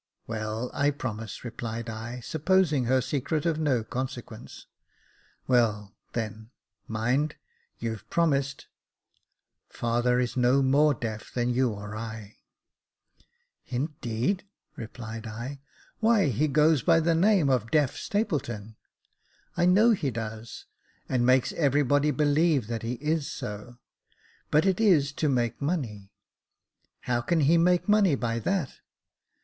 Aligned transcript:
"Well, 0.25 0.71
I 0.73 0.89
promise," 0.89 1.43
replied 1.45 1.87
I, 1.87 2.21
supposing 2.21 2.85
her 2.85 3.01
secret 3.01 3.45
of 3.45 3.59
no 3.59 3.83
consequence." 3.83 4.65
Well, 5.47 5.95
then— 6.13 6.49
mind— 6.87 7.35
you've 7.77 8.09
promised. 8.09 8.65
Father 9.69 10.19
is 10.19 10.35
no 10.35 10.63
more 10.63 10.95
deaf 10.95 11.31
than 11.31 11.53
you 11.53 11.69
or 11.69 11.95
I." 11.95 12.37
"Indeed 13.67 14.39
1" 14.73 14.73
replied 14.83 15.27
I;" 15.27 15.59
why 15.99 16.29
he 16.29 16.47
goes 16.47 16.81
by 16.81 16.99
the 16.99 17.13
name 17.13 17.47
of 17.51 17.69
Deaf 17.69 17.95
Stapleton?"" 17.95 18.77
I 19.55 19.67
know 19.67 19.91
he 19.91 20.09
does, 20.09 20.65
and 21.07 21.23
makes 21.27 21.53
everybody 21.53 22.09
believe 22.09 22.65
that 22.65 22.81
he 22.81 22.93
is 22.93 23.29
so; 23.31 23.77
but 24.49 24.65
it 24.65 24.79
is 24.81 25.11
to 25.11 25.29
make 25.29 25.61
money."" 25.61 26.11
How 27.01 27.21
can 27.21 27.41
he 27.41 27.59
make 27.59 27.87
money 27.87 28.15
by 28.15 28.39
that 28.39 28.79